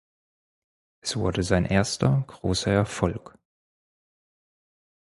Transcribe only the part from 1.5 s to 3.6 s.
erster großer Erfolg.